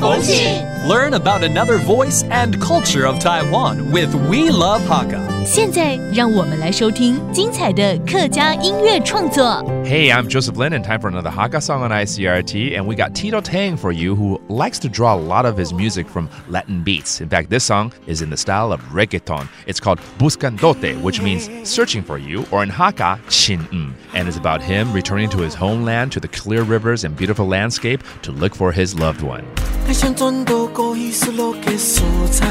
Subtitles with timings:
[0.00, 0.64] 风情。
[0.86, 5.36] Learn about another voice and culture of Taiwan with We Love Hakka.
[5.44, 9.44] 现在让我们来收听精彩的客家音乐创作。
[9.84, 12.76] Hey, I'm Joseph Lin, and time for another Hakka song on ICRT.
[12.76, 15.72] And we got Tito Tang for you, who likes to draw a lot of his
[15.72, 17.20] music from Latin beats.
[17.20, 19.48] In fact, this song is in the style of reggaeton.
[19.66, 23.66] It's called Buscandote, which means searching for you, or in Hakka, Chin
[24.14, 28.02] And it's about him returning to his homeland, to the clear rivers and beautiful landscape
[28.22, 29.44] to look for his loved one.
[29.91, 32.01] 我想转到过去失落嘅所
[32.31, 32.47] 在，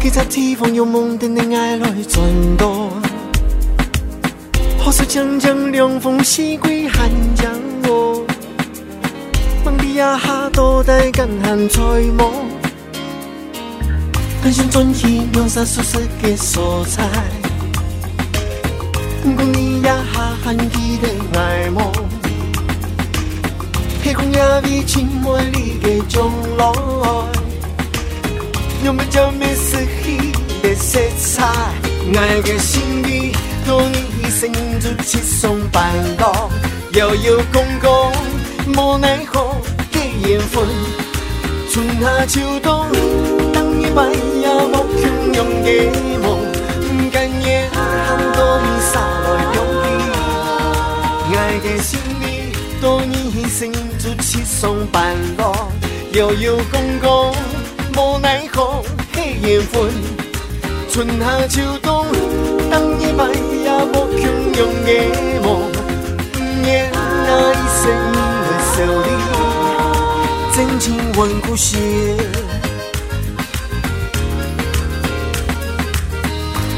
[0.00, 2.24] 其他地方有梦的你爱来转
[2.56, 2.90] 动。
[4.82, 7.52] 可是将将凉风西归寒江
[7.86, 8.24] 我，
[9.66, 12.32] 梦里也下多带干寒吹梦。
[14.42, 17.06] 我想转去两沙舒适嘅所在，
[19.22, 20.87] 不过你呀哈寒气
[24.68, 26.72] 空也比青梅里嘅将来，
[28.84, 31.44] 有没有没失去的色彩？
[32.14, 33.32] 爱嘅心里，
[33.66, 36.50] 多你一生就七送伴郎，
[36.94, 38.12] 遥遥公公，
[38.74, 39.56] 无奈何
[39.92, 40.64] 嘅缘分，
[41.70, 42.86] 春夏秋冬，
[43.52, 44.10] 等一晚
[44.40, 45.90] 也无汹涌嘅
[53.60, 55.52] 你一生就七送伴郎，
[56.12, 57.34] 遥遥公公，
[57.96, 59.90] 无奈何嘅缘分。
[60.88, 62.06] 春夏秋冬，
[62.70, 64.22] 当一晚也无汹
[64.56, 64.88] 涌嘅
[65.42, 65.72] 梦，
[66.62, 69.08] 念那一生的笑里，
[70.54, 71.76] 真情万古血。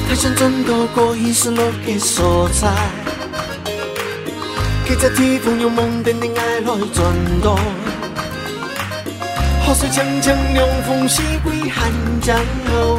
[0.08, 2.68] 他想转到过去失落嘅所在，
[4.92, 7.56] 其实地方有梦的你爱来转动。
[9.64, 12.98] 河水清清，凉风西归寒江后。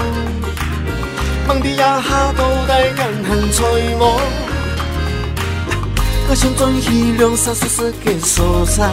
[1.50, 4.10] 梦的也下到大江恨吹梦，
[6.30, 8.90] 我想转去两沙舒适嘅所在，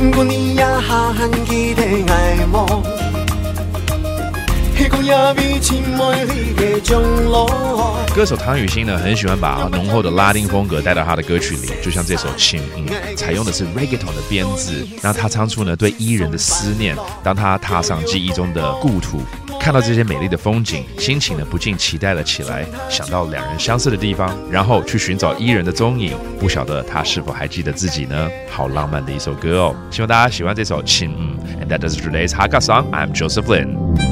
[0.00, 2.66] 不过你也下恨记的爱梦，
[8.14, 16.96] 歌手汤雨欣呢，很喜欢把浓厚的拉丁风格带到他的歌曲里，就像这首《情》，嗯，采用的是 reggaeton 的编制，让他唱出呢对伊人的思念。
[17.22, 19.22] 当他踏上记忆中的故土，
[19.58, 26.16] 看到这些美丽的风景，心情呢不禁期待了起来，想到两人相似的地方，然后去寻找伊人的踪影。
[26.38, 28.30] 不晓得他是否还记得自己呢？
[28.48, 29.74] 好浪漫的一首歌哦！
[29.90, 31.36] 希望大家喜欢这首《情》，嗯。
[31.60, 32.90] And that is today's Hakka song.
[32.92, 34.11] I'm Joseph Lin.